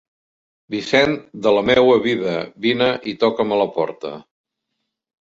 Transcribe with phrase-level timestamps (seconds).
[0.75, 1.13] Vicent
[1.47, 2.35] de la meua vida,
[2.67, 4.17] vine i toca’m a la porta!